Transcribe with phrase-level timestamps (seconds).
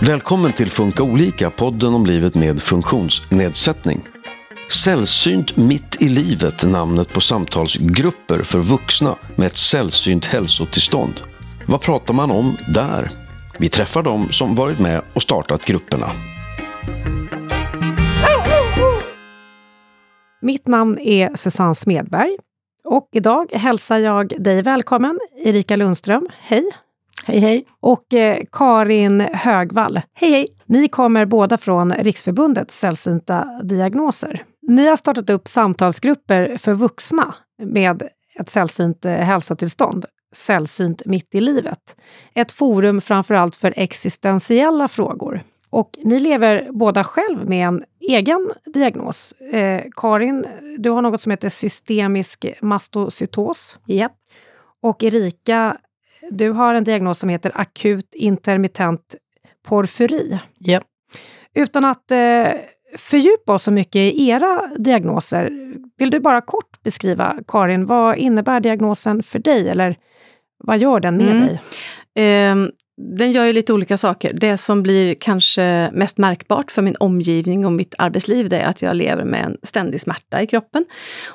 [0.00, 4.02] Välkommen till Funka olika, podden om livet med funktionsnedsättning.
[4.84, 11.20] Sällsynt mitt i livet är namnet på samtalsgrupper för vuxna med ett sällsynt hälsotillstånd.
[11.66, 13.10] Vad pratar man om där?
[13.58, 16.10] Vi träffar dem som varit med och startat grupperna.
[20.40, 22.36] Mitt namn är Susanne Smedberg
[22.84, 26.28] och idag hälsar jag dig välkommen, Erika Lundström.
[26.38, 26.64] Hej!
[27.24, 27.64] Hej hej!
[27.80, 30.00] Och eh, Karin Högvall.
[30.14, 30.46] Hej hej!
[30.66, 34.44] Ni kommer båda från Riksförbundet Sällsynta diagnoser.
[34.68, 38.02] Ni har startat upp samtalsgrupper för vuxna med
[38.40, 40.04] ett sällsynt eh, hälsotillstånd,
[40.34, 41.96] Sällsynt mitt i livet.
[42.34, 45.42] Ett forum framförallt för existentiella frågor.
[45.72, 49.32] Och ni lever båda själv med en egen diagnos.
[49.32, 50.46] Eh, Karin,
[50.78, 53.78] du har något som heter systemisk mastocytos.
[53.88, 54.12] Yep.
[54.82, 55.76] Och Erika,
[56.30, 59.14] du har en diagnos som heter akut intermittent
[59.66, 60.38] porfyri.
[60.68, 60.82] Yep.
[61.54, 62.48] Utan att eh,
[62.98, 65.50] fördjupa oss så mycket i era diagnoser,
[65.98, 69.68] vill du bara kort beskriva, Karin, vad innebär diagnosen för dig?
[69.68, 69.96] Eller
[70.58, 71.46] vad gör den med Mm.
[71.46, 71.60] dig?
[72.24, 72.56] Eh,
[72.96, 74.32] den gör ju lite olika saker.
[74.32, 78.82] Det som blir kanske mest märkbart för min omgivning och mitt arbetsliv, det är att
[78.82, 80.84] jag lever med en ständig smärta i kroppen.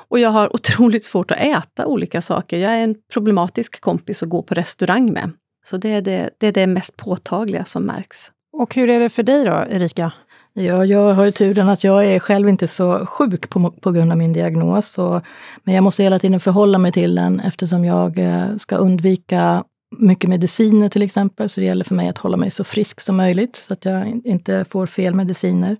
[0.08, 2.58] Och jag har otroligt svårt att äta olika saker.
[2.58, 5.30] Jag är en problematisk kompis att gå på restaurang med.
[5.66, 8.30] Så det är det, det, är det mest påtagliga som märks.
[8.52, 10.12] Och hur är det för dig då, Erika?
[10.52, 14.12] Ja, jag har ju turen att jag är själv inte så sjuk på, på grund
[14.12, 14.98] av min diagnos.
[14.98, 15.22] Och,
[15.64, 20.30] men jag måste hela tiden förhålla mig till den eftersom jag eh, ska undvika mycket
[20.30, 21.48] mediciner till exempel.
[21.48, 24.20] Så det gäller för mig att hålla mig så frisk som möjligt så att jag
[24.24, 25.76] inte får fel mediciner.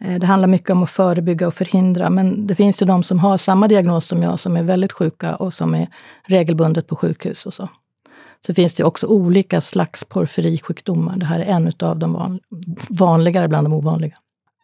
[0.00, 2.10] Eh, det handlar mycket om att förebygga och förhindra.
[2.10, 5.36] Men det finns ju de som har samma diagnos som jag som är väldigt sjuka
[5.36, 5.88] och som är
[6.24, 7.68] regelbundet på sjukhus och så.
[8.46, 11.16] Så finns det också olika slags porfyrisjukdomar.
[11.16, 12.40] Det här är en av de
[12.88, 14.16] vanligare bland de ovanliga.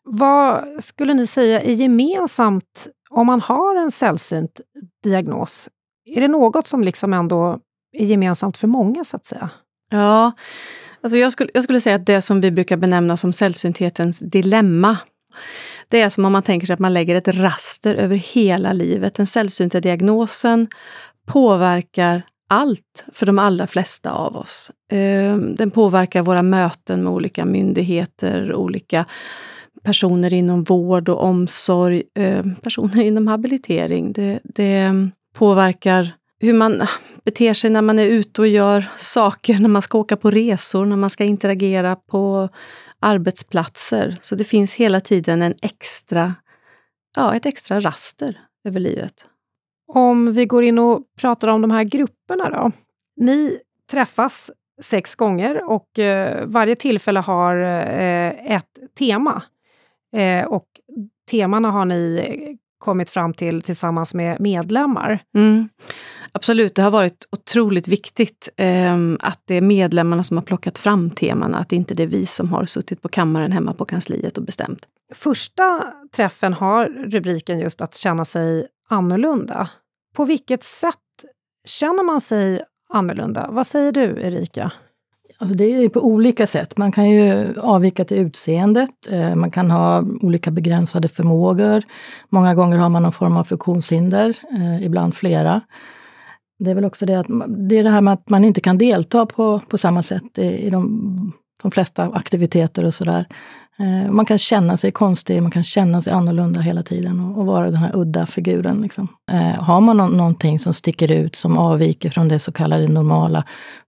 [0.04, 4.60] Vad skulle ni säga är gemensamt om man har en sällsynt
[5.02, 5.68] diagnos?
[6.04, 7.58] Är det något som liksom ändå
[7.96, 9.50] är gemensamt för många, så att säga?
[9.90, 10.32] Ja,
[11.00, 14.96] alltså jag, skulle, jag skulle säga att det som vi brukar benämna som sällsynthetens dilemma,
[15.88, 19.14] det är som om man tänker sig att man lägger ett raster över hela livet.
[19.14, 20.68] Den sällsynta diagnosen
[21.26, 24.70] påverkar allt för de allra flesta av oss.
[24.90, 29.04] Ehm, den påverkar våra möten med olika myndigheter, olika
[29.82, 34.12] personer inom vård och omsorg, ehm, personer inom habilitering.
[34.12, 34.92] Det, det
[35.34, 36.88] påverkar hur man ah,
[37.24, 40.86] beter sig när man är ute och gör saker, när man ska åka på resor,
[40.86, 42.48] när man ska interagera på
[43.00, 44.16] arbetsplatser.
[44.22, 46.34] Så det finns hela tiden en extra,
[47.16, 49.14] ja, ett extra raster över livet.
[49.88, 52.72] Om vi går in och pratar om de här grupperna då.
[53.16, 53.58] Ni
[53.90, 54.50] träffas
[54.82, 59.42] sex gånger och eh, varje tillfälle har eh, ett tema.
[60.16, 60.66] Eh, och
[61.30, 65.22] temana har ni kommit fram till tillsammans med medlemmar.
[65.34, 65.68] Mm.
[66.32, 71.10] Absolut, det har varit otroligt viktigt eh, att det är medlemmarna som har plockat fram
[71.10, 74.44] temana, att det inte är vi som har suttit på kammaren hemma på kansliet och
[74.44, 74.86] bestämt.
[75.14, 79.70] Första träffen har rubriken just att känna sig annorlunda.
[80.14, 80.94] På vilket sätt
[81.64, 83.48] känner man sig annorlunda?
[83.50, 84.72] Vad säger du, Erika?
[85.38, 86.76] Alltså det är på olika sätt.
[86.76, 88.90] Man kan ju avvika till utseendet.
[89.10, 91.82] Eh, man kan ha olika begränsade förmågor.
[92.28, 95.60] Många gånger har man någon form av funktionshinder, eh, ibland flera.
[96.58, 97.26] Det är väl också det att
[97.68, 100.66] det är det här med att man inte kan delta på, på samma sätt i,
[100.66, 101.32] i de,
[101.62, 103.26] de flesta aktiviteter och sådär.
[103.78, 107.46] Eh, Man kan känna sig konstig, man kan känna sig annorlunda hela tiden och, och
[107.46, 108.80] vara den här udda figuren.
[108.80, 109.08] Liksom.
[109.32, 113.44] Eh, har man no någonting som sticker ut, som avviker från det så kallade normala,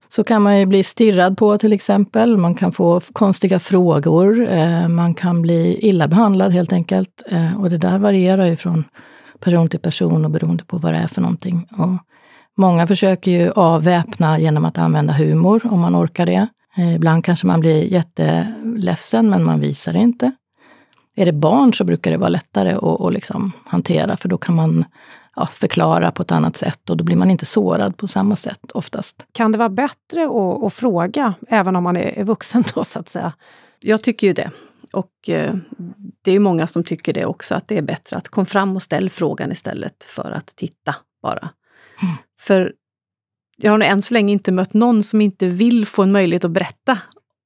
[0.09, 2.37] så kan man ju bli stirrad på till exempel.
[2.37, 4.49] Man kan få konstiga frågor.
[4.49, 7.23] Eh, man kan bli illa behandlad helt enkelt.
[7.31, 8.83] Eh, och det där varierar ju från
[9.39, 11.67] person till person och beroende på vad det är för någonting.
[11.71, 11.97] Och
[12.57, 16.47] många försöker ju avväpna genom att använda humor, om man orkar det.
[16.77, 20.31] Eh, ibland kanske man blir jätteledsen, men man visar det inte.
[21.15, 24.55] Är det barn så brukar det vara lättare att, att liksom hantera, för då kan
[24.55, 24.85] man
[25.35, 28.71] ja, förklara på ett annat sätt och då blir man inte sårad på samma sätt
[28.71, 29.27] oftast.
[29.31, 33.09] Kan det vara bättre att, att fråga, även om man är, vuxen då, så att
[33.09, 33.33] säga?
[33.79, 34.51] Jag tycker ju det.
[34.93, 35.55] Och eh,
[36.21, 38.83] det är många som tycker det också, att det är bättre att kom fram och
[38.83, 41.49] ställ frågan istället för att titta bara.
[42.39, 42.73] För
[43.61, 46.45] jag har nog än så länge inte mött någon som inte vill få en möjlighet
[46.45, 46.97] att berätta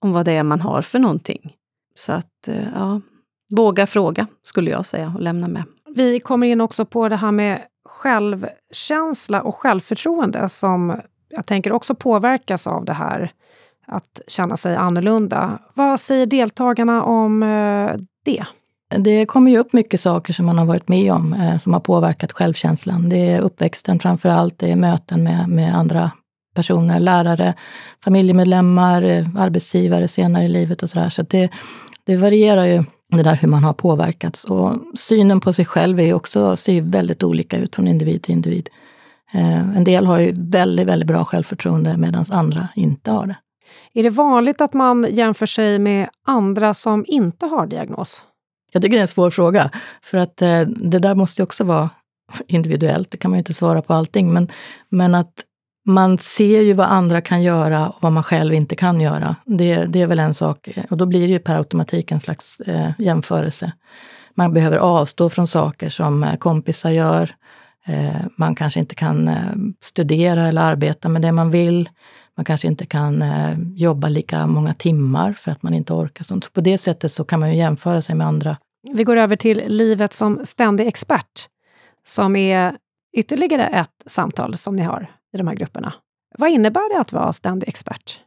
[0.01, 1.54] om vad det är man har för någonting.
[1.95, 3.01] Så att, eh, ja,
[3.50, 5.63] våga fråga skulle jag säga och lämna med.
[5.95, 11.95] Vi kommer in också på det här med självkänsla och självförtroende som jag tänker också
[11.95, 13.31] påverkas av det här
[13.88, 15.60] att känna sig annorlunda.
[15.74, 17.95] Vad säger deltagarna om eh,
[18.25, 18.45] det?
[18.97, 21.79] Det kommer ju upp mycket saker som man har varit med om, eh, som har
[21.79, 23.09] påverkat självkänslan.
[23.09, 26.11] Det är uppväxten framför allt, det är möten med, med andra
[26.55, 27.53] personer, lärare,
[28.03, 31.09] familjemedlemmar, eh, arbetsgivare senare i livet och sådär.
[31.09, 31.49] Så, så det,
[32.05, 32.83] det varierar ju
[33.17, 34.45] det där hur man har påverkats.
[34.45, 38.69] Och synen på sig själv är också, ser väldigt olika ut från individ till individ.
[39.33, 43.35] Eh, en del har ju väldigt, väldigt bra självförtroende medan andra inte har det.
[43.93, 48.23] Är det vanligt att man jämför sig med andra som inte har diagnos?
[48.73, 49.69] Jag tycker det är en svår fråga,
[50.01, 51.89] för att eh, det där måste ju också vara
[52.47, 53.11] individuellt.
[53.11, 54.47] Det kan man ju inte svara på allting, men,
[54.89, 55.33] men att
[55.85, 59.35] man ser ju vad andra kan göra och vad man själv inte kan göra.
[59.45, 60.69] Det, det är väl en sak.
[60.89, 63.71] Och då blir det ju per automatik en slags eh, jämförelse.
[64.35, 67.35] Man behöver avstå från saker som eh, kompisar gör.
[67.87, 71.89] Eh, man kanske inte kan eh, studera eller arbeta med det man vill.
[72.37, 76.23] Man kanske inte kan eh, jobba lika många timmar för att man inte orkar.
[76.23, 78.57] Så på det sättet så kan man ju jämföra sig med andra.
[78.91, 81.47] Vi går över till livet som ständig expert,
[82.06, 82.77] som är
[83.13, 85.94] ytterligare ett samtal som ni har i de här grupperna.
[86.38, 88.19] Vad innebär det att vara ständig expert?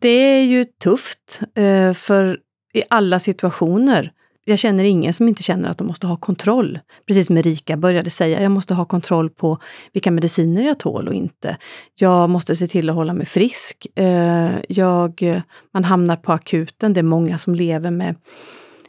[0.00, 2.38] Det är ju tufft, eh, för
[2.74, 4.12] i alla situationer.
[4.44, 6.78] Jag känner ingen som inte känner att de måste ha kontroll.
[7.06, 9.58] Precis som Erika började säga, jag måste ha kontroll på
[9.92, 11.56] vilka mediciner jag tål och inte.
[11.94, 13.86] Jag måste se till att hålla mig frisk.
[13.94, 15.42] Eh, jag,
[15.74, 18.14] man hamnar på akuten, det är många som lever med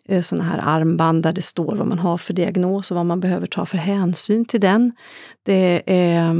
[0.05, 3.19] Eh, sådana här armband där det står vad man har för diagnos och vad man
[3.19, 4.91] behöver ta för hänsyn till den.
[5.43, 6.35] Det är,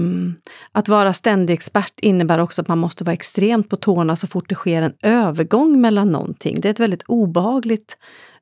[0.71, 4.49] att vara ständig expert innebär också att man måste vara extremt på tårna så fort
[4.49, 6.61] det sker en övergång mellan någonting.
[6.61, 7.97] Det är ett väldigt obehagligt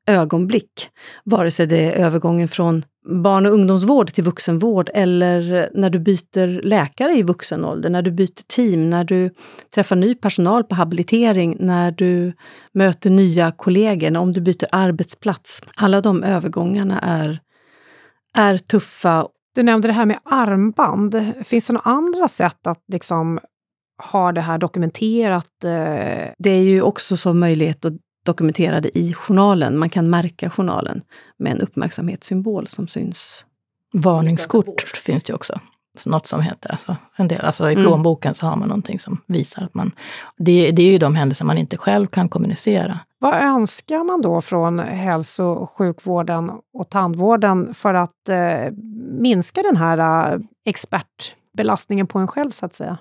[0.07, 0.89] ögonblick.
[1.23, 6.61] Vare sig det är övergången från barn och ungdomsvård till vuxenvård eller när du byter
[6.61, 9.29] läkare i vuxen ålder, när du byter team, när du
[9.75, 12.33] träffar ny personal på habilitering, när du
[12.71, 15.61] möter nya kollegor, om du byter arbetsplats.
[15.75, 17.39] Alla de övergångarna är,
[18.33, 19.27] är tuffa.
[19.55, 21.33] Du nämnde det här med armband.
[21.43, 23.39] Finns det några andra sätt att liksom
[24.11, 25.63] ha det här dokumenterat?
[25.63, 26.33] Eh?
[26.37, 27.93] Det är ju också så möjlighet att
[28.25, 29.77] dokumenterade i journalen.
[29.77, 31.01] Man kan märka journalen
[31.37, 33.45] med en uppmärksamhetssymbol som syns.
[33.93, 35.59] Varningskort finns det också.
[36.05, 37.85] Något som heter, alltså, en del, alltså i mm.
[37.85, 39.91] plånboken så har man någonting som visar att man...
[40.37, 42.99] Det, det är ju de händelser man inte själv kan kommunicera.
[43.19, 48.73] Vad önskar man då från hälso och sjukvården och tandvården för att eh,
[49.19, 52.97] minska den här eh, expertbelastningen på en själv, så att säga?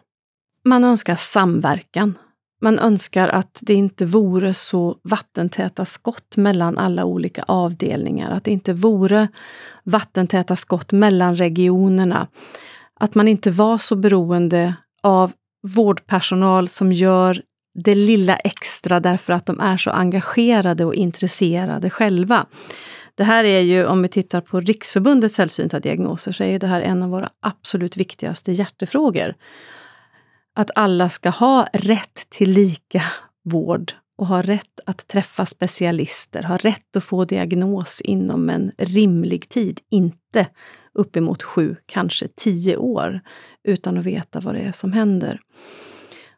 [0.65, 2.15] Man önskar samverkan
[2.61, 8.51] man önskar att det inte vore så vattentäta skott mellan alla olika avdelningar, att det
[8.51, 9.29] inte vore
[9.85, 12.29] vattentäta skott mellan regionerna.
[13.01, 15.33] Att man inte var så beroende av
[15.63, 17.43] vårdpersonal som gör
[17.85, 22.47] det lilla extra därför att de är så engagerade och intresserade själva.
[23.15, 26.81] Det här är ju, om vi tittar på Riksförbundets sällsynta diagnoser, så är det här
[26.81, 29.35] en av våra absolut viktigaste hjärtefrågor
[30.59, 33.03] att alla ska ha rätt till lika
[33.45, 39.49] vård och ha rätt att träffa specialister, ha rätt att få diagnos inom en rimlig
[39.49, 39.81] tid.
[39.91, 40.47] Inte
[40.95, 43.21] uppemot sju, kanske tio år,
[43.65, 45.41] utan att veta vad det är som händer.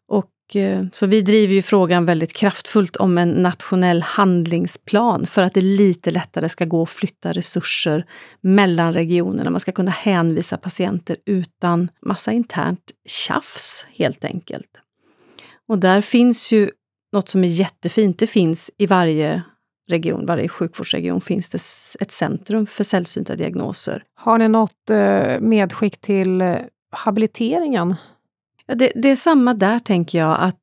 [0.09, 5.55] Och Eh, så vi driver ju frågan väldigt kraftfullt om en nationell handlingsplan för att
[5.55, 8.07] det lite lättare ska gå att flytta resurser
[8.41, 9.51] mellan regionerna.
[9.51, 14.71] Man ska kunna hänvisa patienter utan massa internt tjafs helt enkelt.
[15.69, 16.71] Och där finns ju
[17.13, 18.19] något som är jättefint.
[18.19, 19.43] Det finns i varje
[19.89, 21.59] region, varje sjukvårdsregion finns det
[22.03, 24.05] ett centrum för sällsynta diagnoser.
[24.15, 26.57] Har ni något eh, medskick till eh,
[26.93, 27.95] habiliteringen?
[28.75, 30.61] Det, det, är samma där, tänker jag, att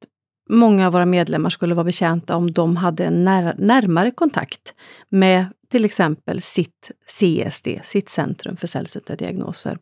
[0.49, 4.73] många av våra medlemmar skulle vara betjänta om de hade en när, närmare kontakt
[5.09, 9.77] med till exempel sitt CSD, sitt Centrum för sällsynta diagnoser.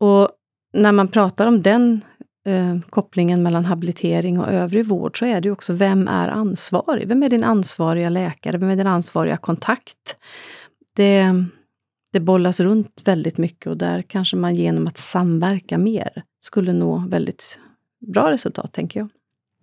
[0.00, 0.28] Och
[0.72, 2.00] när man pratar om den
[2.46, 7.08] eh, kopplingen mellan habilitering och övrig vård så är det också, vem är ansvarig?
[7.08, 8.58] Vem är din ansvariga läkare?
[8.58, 10.16] Vem är din ansvariga kontakt?
[10.96, 11.44] Det,
[12.12, 17.04] det bollas runt väldigt mycket och där kanske man genom att samverka mer skulle nå
[17.08, 17.58] väldigt
[18.06, 19.08] bra resultat, tänker jag.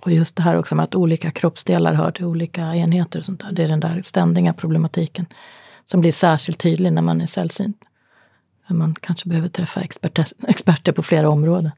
[0.01, 3.39] Och just det här också med att olika kroppsdelar hör till olika enheter och sånt
[3.39, 3.51] där.
[3.51, 5.25] Det är den där ständiga problematiken
[5.85, 7.77] som blir särskilt tydlig när man är sällsynt.
[8.69, 9.81] Man kanske behöver träffa
[10.47, 11.71] experter på flera områden.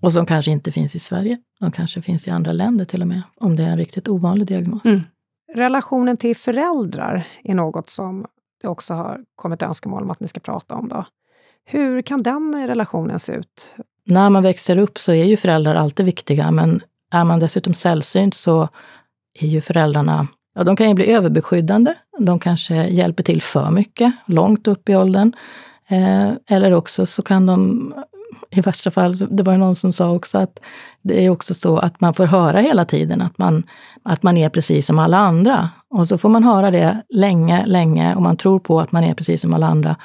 [0.00, 1.38] Och som kanske inte finns i Sverige.
[1.60, 4.46] De kanske finns i andra länder till och med, om det är en riktigt ovanlig
[4.46, 4.84] diagnos.
[4.84, 5.00] Mm.
[5.54, 8.26] Relationen till föräldrar är något som
[8.62, 10.88] det också har kommit önskemål om att ni ska prata om.
[10.88, 11.06] Då.
[11.64, 13.74] Hur kan den relationen se ut?
[14.06, 16.80] När man växer upp så är ju föräldrar alltid viktiga, men
[17.12, 18.68] är man dessutom sällsynt så
[19.40, 21.94] är ju föräldrarna, ja de kan ju bli överbeskyddande.
[22.18, 25.32] De kanske hjälper till för mycket, långt upp i åldern.
[25.88, 27.94] Eh, eller också så kan de,
[28.50, 30.58] i värsta fall, det var ju någon som sa också att
[31.02, 33.62] det är också så att man får höra hela tiden att man,
[34.02, 35.70] att man är precis som alla andra.
[35.90, 39.14] Och så får man höra det länge, länge och man tror på att man är
[39.14, 39.96] precis som alla andra.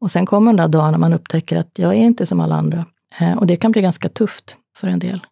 [0.00, 2.54] Och sen kommer den där dagen när man upptäcker att jag är inte som alla
[2.54, 2.84] andra.
[3.18, 5.26] Eh, och det kan bli ganska tufft för en del.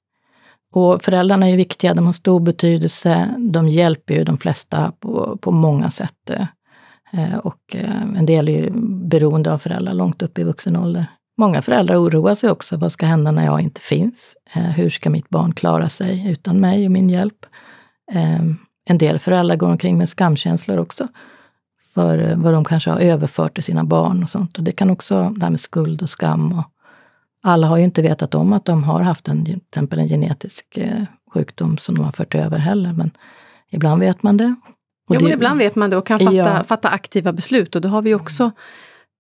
[0.73, 3.35] Och föräldrarna är viktiga, de har stor betydelse.
[3.39, 6.31] De hjälper ju de flesta på, på många sätt.
[6.31, 6.47] Eh,
[7.13, 7.77] eh, och
[8.17, 11.07] en del är ju beroende av föräldrar långt upp i vuxen ålder.
[11.39, 12.77] Många föräldrar oroar sig också.
[12.77, 14.35] Vad ska hända när jag inte finns?
[14.53, 17.47] Hur ska mitt barn klara sig utan mig och min hjälp?
[18.89, 21.09] En del föräldrar går omkring med skamkänslor också
[21.95, 24.59] för vad de kanske har överfört till sina barn och sånt.
[24.59, 26.65] Och det kan också, det här med skuld och skam och
[27.43, 30.77] alla har ju inte vetat om att de har haft en, till exempel en genetisk
[30.77, 31.03] eh,
[31.35, 33.11] sjukdom som de har fört över heller, men
[33.71, 34.55] ibland vet man det.
[35.09, 36.65] Och jo, det, men ibland vet man det och kan fatta, ja.
[36.65, 38.53] fatta aktiva beslut och det har vi också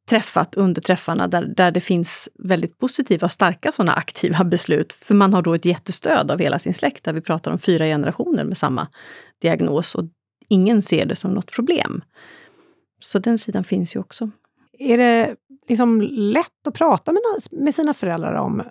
[0.08, 4.92] träffat under träffarna där, där det finns väldigt positiva och starka sådana aktiva beslut.
[4.92, 7.85] För man har då ett jättestöd av hela sin släkt, där vi pratar om fyra
[7.85, 8.88] generationer med samma
[9.42, 10.04] diagnos och
[10.49, 12.02] ingen ser det som något problem.
[13.00, 14.30] Så den sidan finns ju också.
[14.78, 15.37] Är det
[15.68, 17.12] liksom lätt att prata
[17.50, 18.62] med, sina föräldrar om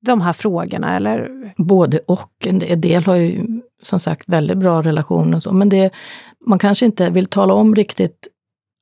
[0.00, 0.96] de här frågorna?
[0.96, 1.30] Eller?
[1.56, 2.32] Både och.
[2.46, 5.90] En del har ju som sagt väldigt bra relationer, och så, men det,
[6.46, 8.28] man kanske inte vill tala om riktigt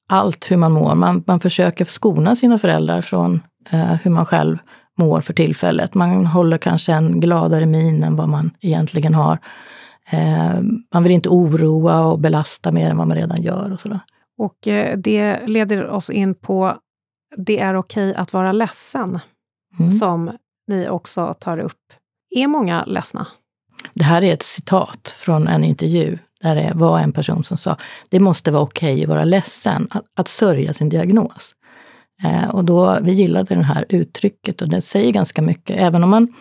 [0.08, 0.94] allt hur man mår.
[0.94, 3.40] Man, man försöker skona sina föräldrar från
[3.70, 4.58] eh, hur man själv
[4.98, 5.94] mår för tillfället.
[5.94, 9.38] Man håller kanske en gladare min än vad man egentligen har.
[10.10, 10.60] Eh,
[10.94, 14.00] man vill inte oroa och belasta mer än vad man redan gör och sådär.
[14.38, 16.78] Och eh, det leder oss in på
[17.36, 19.18] det är okej okay att vara ledsen,
[19.78, 19.92] mm.
[19.92, 20.30] som
[20.66, 21.92] ni också tar upp.
[22.30, 23.26] Är många ledsna?
[23.94, 27.76] Det här är ett citat från en intervju där det var en person som sa
[28.08, 31.54] det måste vara okej okay att vara ledsen, att, att sörja sin diagnos.
[32.22, 36.10] Eh, och då, vi gillade det här uttrycket och det säger ganska mycket, även om
[36.10, 36.34] man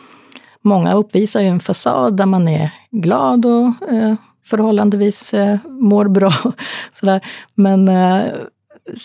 [0.65, 6.33] Många uppvisar ju en fasad där man är glad och eh, förhållandevis eh, mår bra.
[6.91, 7.21] Sådär.
[7.55, 8.33] Men eh,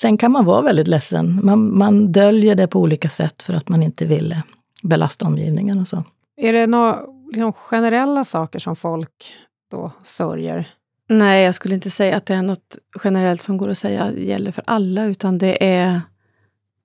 [0.01, 1.41] sen kan man vara väldigt ledsen.
[1.43, 4.39] Man, man döljer det på olika sätt för att man inte vill eh,
[4.83, 6.05] belasta omgivningen och så.
[6.37, 7.01] Är det några
[7.33, 9.35] liksom, generella saker som folk
[9.71, 10.69] då sörjer?
[11.09, 14.53] Nej, jag skulle inte säga att det är något generellt som går att säga gäller
[14.53, 16.01] för alla, utan det är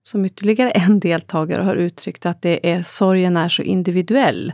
[0.03, 4.53] som ytterligare en deltagare har uttryckt att det är sorgen är så individuell.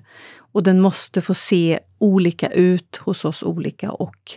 [0.52, 4.32] Och den måste få se olika ut hos oss olika och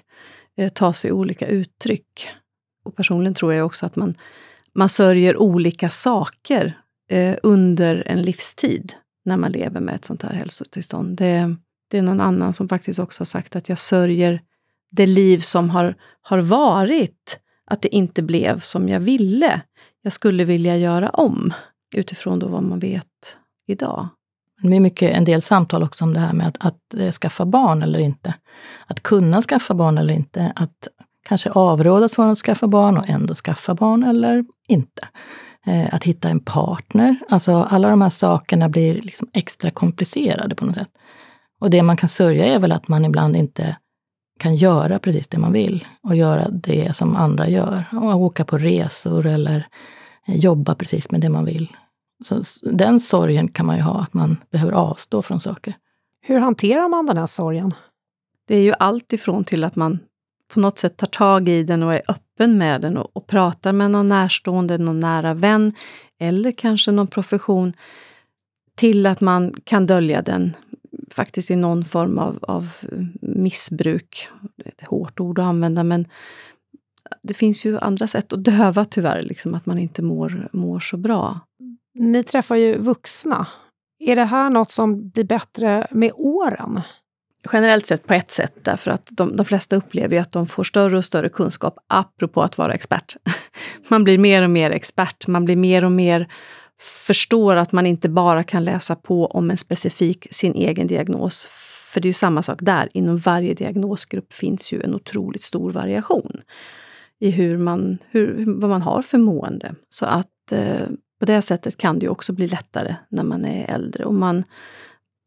[0.56, 2.28] eh, ta sig olika uttryck.
[2.84, 4.14] Och personligen tror jag också att man,
[4.74, 6.78] man sörjer olika saker
[7.10, 8.92] eh, under en livstid
[9.24, 11.16] när man lever med ett sånt här hälsotillstånd.
[11.16, 11.56] Det,
[11.88, 14.42] det är någon annan som faktiskt också har sagt att jag sörjer
[14.90, 19.60] det liv som har, har varit, att det inte blev som jag ville.
[20.02, 21.52] Jag skulle vilja göra om,
[21.94, 24.08] utifrån då vad man vet idag.
[24.62, 27.44] Det är mycket, en del samtal också om det här med att, att eh, skaffa
[27.44, 28.34] barn eller inte.
[28.86, 30.52] Att kunna skaffa barn eller inte.
[30.56, 30.88] Att
[31.28, 35.08] kanske avrådas från att skaffa barn och ändå skaffa barn eller inte.
[35.66, 37.16] Eh, att hitta en partner.
[37.28, 40.90] Alltså alla de här sakerna blir liksom extra komplicerade på något sätt.
[41.60, 43.76] Och det man kan sörja är väl att man ibland inte
[44.38, 47.84] kan göra precis det man vill och göra det som andra gör.
[47.92, 49.66] Och åka på resor eller
[50.26, 51.68] eh, jobba precis med det man vill.
[52.22, 55.74] Så den sorgen kan man ju ha, att man behöver avstå från saker.
[56.20, 57.74] Hur hanterar man den här sorgen?
[58.48, 59.98] Det är ju allt ifrån till att man
[60.54, 63.72] på något sätt tar tag i den och är öppen med den och, och pratar
[63.72, 65.74] med någon närstående, någon nära vän
[66.18, 67.72] eller kanske någon profession,
[68.74, 70.56] till att man kan dölja den
[71.10, 72.72] faktiskt i någon form av, av
[73.20, 74.28] missbruk.
[74.56, 76.06] Det är ett hårt ord att använda, men
[77.22, 80.96] det finns ju andra sätt att döva tyvärr, liksom, att man inte mår, mår så
[80.96, 81.40] bra.
[81.94, 83.46] Ni träffar ju vuxna.
[83.98, 86.80] Är det här något som blir bättre med åren?
[87.52, 90.98] Generellt sett på ett sätt, därför att de, de flesta upplever att de får större
[90.98, 93.16] och större kunskap, apropå att vara expert.
[93.88, 96.28] Man blir mer och mer expert, man blir mer och mer
[96.82, 101.46] förstår att man inte bara kan läsa på om en specifik, sin egen diagnos.
[101.92, 105.72] För det är ju samma sak där, inom varje diagnosgrupp finns ju en otroligt stor
[105.72, 106.40] variation
[107.20, 109.74] i hur man, hur, vad man har för mående.
[109.88, 110.86] Så att eh,
[111.22, 114.04] på det sättet kan det ju också bli lättare när man är äldre.
[114.04, 114.44] Och man,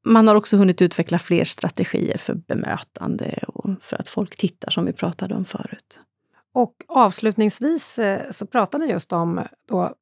[0.06, 4.86] man har också hunnit utveckla fler strategier för bemötande och för att folk tittar, som
[4.86, 6.00] vi pratade om förut.
[6.54, 9.94] Och avslutningsvis eh, så pratar ni just om då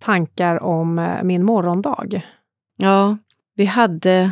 [0.00, 2.22] tankar om eh, min morgondag.
[2.76, 3.16] Ja,
[3.54, 4.30] Vi hade,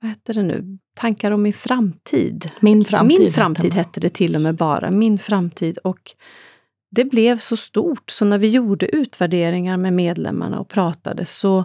[0.00, 2.50] vad hette det nu, tankar om min framtid.
[2.60, 3.20] Min framtid.
[3.20, 4.90] Min framtid hette det till och med bara.
[4.90, 5.78] Min framtid.
[5.78, 6.14] Och
[6.90, 11.64] det blev så stort, så när vi gjorde utvärderingar med medlemmarna och pratade så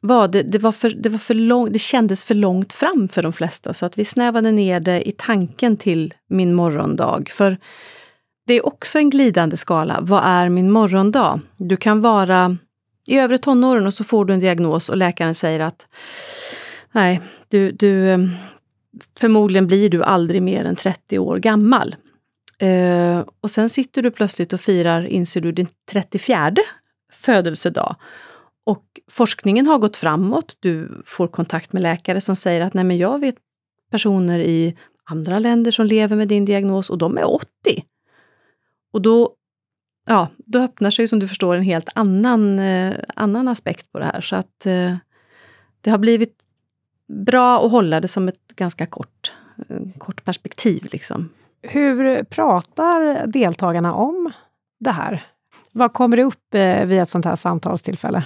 [0.00, 3.22] var det, det, var för, det, var för lång, det kändes för långt fram för
[3.22, 7.30] de flesta, så att vi snävade ner det i tanken till min morgondag.
[7.30, 7.58] För
[8.46, 9.98] det är också en glidande skala.
[10.00, 11.40] Vad är min morgondag?
[11.56, 12.56] Du kan vara
[13.06, 15.86] i övre tonåren och så får du en diagnos och läkaren säger att
[16.92, 18.18] nej, du, du, eh,
[19.18, 21.96] förmodligen blir du aldrig mer än 30 år gammal.
[22.62, 26.54] Uh, och sen sitter du plötsligt och firar, inser du, din 34
[27.12, 27.96] födelsedag.
[28.64, 30.56] Och forskningen har gått framåt.
[30.60, 33.34] Du får kontakt med läkare som säger att nej men jag vet
[33.90, 37.46] personer i andra länder som lever med din diagnos och de är 80.
[38.92, 39.34] Och då,
[40.06, 44.04] ja, då öppnar sig som du förstår en helt annan, eh, annan aspekt på det
[44.04, 44.20] här.
[44.20, 44.96] Så att eh,
[45.80, 46.38] det har blivit
[47.08, 49.32] bra att hålla det som ett ganska kort,
[49.68, 50.88] eh, kort perspektiv.
[50.92, 51.28] Liksom.
[51.62, 54.32] Hur pratar deltagarna om
[54.80, 55.22] det här?
[55.72, 58.24] Vad kommer det upp eh, vid ett sånt här samtalstillfälle?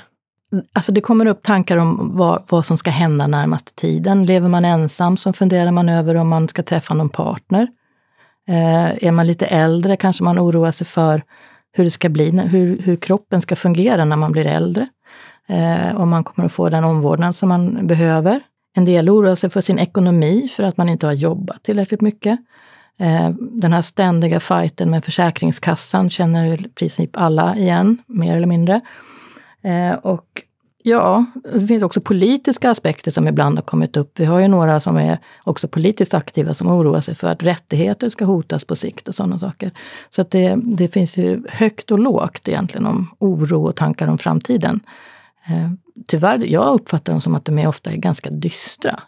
[0.52, 4.26] Mm, alltså det kommer upp tankar om vad, vad som ska hända närmaste tiden.
[4.26, 7.69] Lever man ensam så funderar man över om man ska träffa någon partner.
[8.49, 11.23] Eh, är man lite äldre kanske man oroar sig för
[11.73, 14.88] hur det ska bli, hur, hur kroppen ska fungera när man blir äldre.
[15.49, 18.40] Eh, om man kommer att få den omvårdnad som man behöver.
[18.75, 22.38] En del oroar sig för sin ekonomi för att man inte har jobbat tillräckligt mycket.
[22.98, 28.80] Eh, den här ständiga fighten med Försäkringskassan känner i princip alla igen, mer eller mindre.
[29.62, 30.42] Eh, och
[30.82, 34.20] ja, det finns också politiska aspekter som ibland har kommit upp.
[34.20, 38.08] Vi har ju några som är också politiskt aktiva som oroar sig för att rättigheter
[38.08, 39.70] ska hotas på sikt och sådana saker.
[40.10, 44.18] Så att det, det finns ju högt och lågt egentligen om oro och tankar om
[44.18, 44.80] framtiden.
[45.46, 45.70] Eh,
[46.06, 49.00] tyvärr, jag uppfattar dem som att de är ofta är ganska dystra.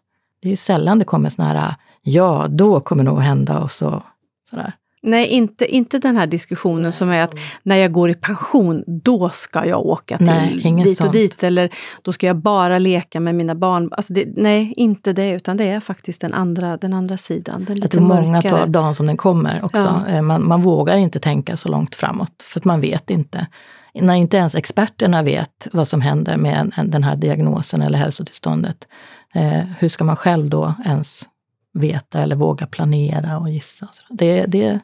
[0.42, 1.75] Det är sällan det kommer såna här,
[2.09, 4.03] ja, då kommer nog hända och så.
[4.50, 4.73] Sådär.
[5.03, 9.31] Nej, inte, inte den här diskussionen som är att när jag går i pension, då
[9.31, 11.12] ska jag åka till nej, dit och sånt.
[11.12, 11.42] dit.
[11.42, 11.71] Eller
[12.03, 13.92] då ska jag bara leka med mina barn.
[13.92, 17.64] Alltså det, nej, inte det, utan det är faktiskt den andra, den andra sidan.
[17.64, 20.03] Den jag tror många tar dagen som den kommer också.
[20.07, 20.12] Ja.
[20.12, 23.47] Eh, man, man vågar inte tänka så långt framåt, för att man vet inte.
[23.94, 28.87] När inte ens experterna vet vad som händer med en, den här diagnosen eller hälsotillståndet,
[29.35, 31.23] eh, hur ska man själv då ens
[31.72, 33.88] veta eller våga planera och gissa?
[34.11, 34.81] Det, det,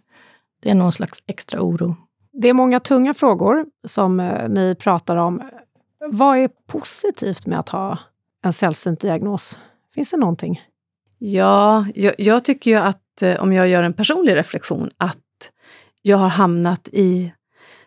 [0.62, 1.96] det är någon slags extra oro.
[2.32, 5.42] Det är många tunga frågor som eh, ni pratar om.
[6.10, 7.98] Vad är positivt med att ha
[8.44, 9.58] en sällsynt diagnos?
[9.94, 10.62] Finns det någonting?
[11.18, 15.18] Ja, jag, jag tycker ju att, eh, om jag gör en personlig reflektion, att
[16.02, 17.32] jag har hamnat i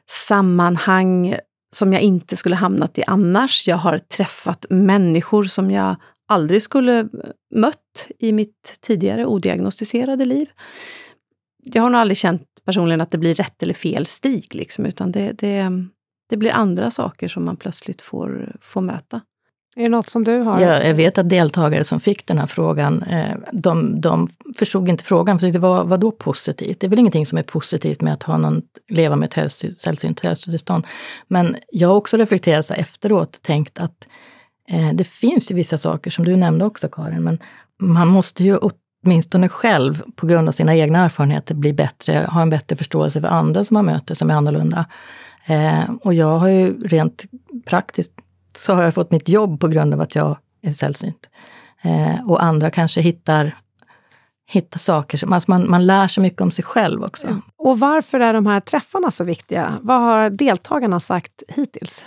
[0.09, 1.35] sammanhang
[1.71, 3.67] som jag inte skulle hamnat i annars.
[3.67, 5.95] Jag har träffat människor som jag
[6.27, 7.09] aldrig skulle
[7.55, 10.49] mött i mitt tidigare odiagnostiserade liv.
[11.63, 15.11] Jag har nog aldrig känt personligen att det blir rätt eller fel stig, liksom, utan
[15.11, 15.71] det, det,
[16.29, 19.21] det blir andra saker som man plötsligt får, får möta.
[19.75, 20.61] Är det något som du har?
[20.61, 25.03] Ja, jag vet att deltagare som fick den här frågan, eh, de, de förstod inte
[25.03, 25.39] frågan.
[25.39, 26.79] För det var vad då positivt?
[26.79, 30.19] Det är väl ingenting som är positivt med att ha någon, leva med ett sällsynt
[30.19, 30.87] hälsotillstånd.
[31.27, 34.07] Men jag har också reflekterat så efteråt och tänkt att
[34.71, 37.39] Eh, det finns ju vissa saker som du nämnde också Karin, men
[37.79, 38.57] man måste ju
[39.03, 43.27] åtminstone själv, på grund av sina egna erfarenheter, bli bättre, ha en bättre förståelse för
[43.27, 44.85] andra som man möter som är annorlunda.
[45.45, 47.25] Eh, och jag har ju rent
[47.65, 48.11] praktiskt
[48.55, 51.29] så har jag fått mitt jobb på grund av att jag är sällsynt.
[51.81, 53.55] Eh, och andra kanske hittar,
[54.45, 57.41] hitta saker, som, alltså man, man lär sig mycket om sig själv också.
[57.57, 59.79] Och varför är de här träffarna så viktiga?
[59.81, 62.05] Vad har deltagarna sagt hittills?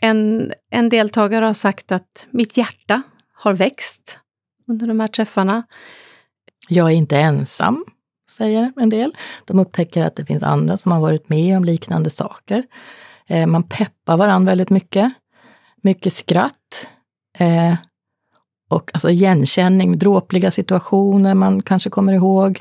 [0.00, 4.18] En, en deltagare har sagt att mitt hjärta har växt
[4.68, 5.62] under de här träffarna.
[6.68, 7.84] Jag är inte ensam,
[8.36, 9.16] säger en del.
[9.44, 12.64] De upptäcker att det finns andra som har varit med om liknande saker.
[13.26, 15.12] Eh, man peppar varandra väldigt mycket.
[15.82, 16.86] Mycket skratt.
[17.38, 17.74] Eh,
[18.70, 22.60] och alltså igenkänning, dråpliga situationer man kanske kommer ihåg.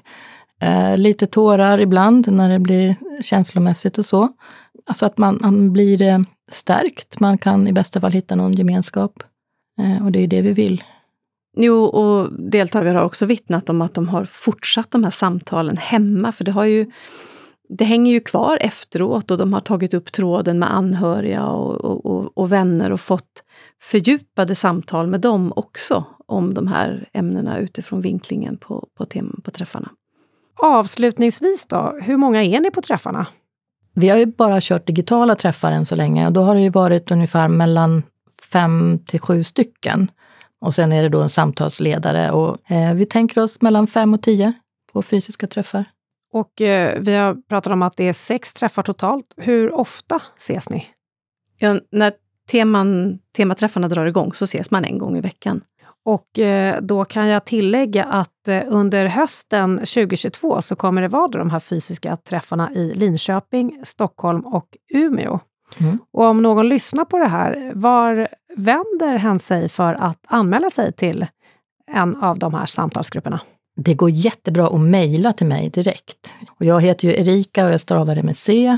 [0.61, 4.29] Eh, lite tårar ibland när det blir känslomässigt och så.
[4.85, 7.19] Alltså att man, man blir stärkt.
[7.19, 9.23] Man kan i bästa fall hitta någon gemenskap.
[9.79, 10.83] Eh, och det är det vi vill.
[11.57, 16.31] Jo, och deltagare har också vittnat om att de har fortsatt de här samtalen hemma,
[16.31, 16.91] för det har ju
[17.69, 22.37] det hänger ju kvar efteråt och de har tagit upp tråden med anhöriga och, och,
[22.37, 23.43] och, vänner och fått
[23.81, 29.51] fördjupade samtal med dem också om de här ämnena utifrån vinklingen på, på, tem, på
[29.51, 29.91] träffarna.
[30.55, 33.27] Avslutningsvis då, hur många är ni på träffarna?
[33.99, 36.69] Vi har ju bara kört digitala träffar än så länge och då har det ju
[36.69, 38.03] varit ungefär mellan
[38.51, 40.11] fem till sju stycken.
[40.61, 44.21] Och sen är det då en samtalsledare och eh, vi tänker oss mellan fem och
[44.21, 44.53] tio
[44.93, 45.85] på fysiska träffar.
[46.33, 49.33] Och eh, vi har pratat om att det är sex träffar totalt.
[49.37, 50.87] Hur ofta ses ni?
[51.57, 52.13] Ja, när
[52.51, 55.61] teman, tematräffarna drar igång så ses man en gång i veckan.
[56.05, 61.27] Och eh, då kan jag tillägga att eh, under hösten 2022 så kommer det vara
[61.27, 65.39] de här fysiska träffarna i Linköping, Stockholm och Umeå.
[65.77, 65.99] Mm.
[66.13, 70.93] Och om någon lyssnar på det här, var vänder hen sig för att anmäla sig
[70.93, 71.27] till
[71.91, 73.41] en av de här samtalsgrupperna?
[73.75, 76.35] Det går jättebra att mejla till mig direkt.
[76.59, 78.77] Och jag heter ju Erika och jag stavar det med C.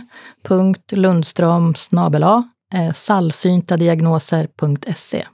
[0.92, 5.26] Lundström snabela eh, sallsyntadiagnoser.se.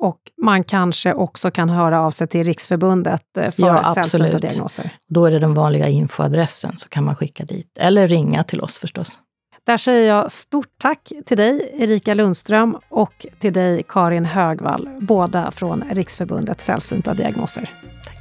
[0.00, 4.90] Och man kanske också kan höra av sig till Riksförbundet eh, för ja, sällsynta diagnoser?
[5.08, 7.78] Då är det den vanliga infoadressen, så kan man skicka dit.
[7.80, 9.18] Eller ringa till oss förstås.
[9.66, 15.50] Där säger jag stort tack till dig, Erika Lundström, och till dig, Karin Högvall, båda
[15.50, 17.70] från Riksförbundet Sällsynta diagnoser.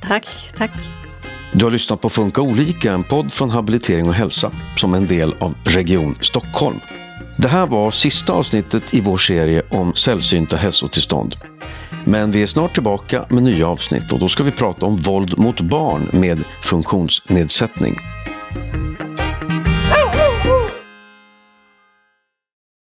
[0.02, 0.72] Tack, tack.
[1.54, 5.36] Du har lyssnat på Funka olika, en podd från Habilitering och hälsa som en del
[5.40, 6.80] av Region Stockholm.
[7.42, 11.36] Det här var sista avsnittet i vår serie om sällsynta hälsotillstånd.
[12.06, 15.38] Men vi är snart tillbaka med nya avsnitt och då ska vi prata om våld
[15.38, 17.96] mot barn med funktionsnedsättning.